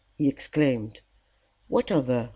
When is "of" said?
1.91-2.07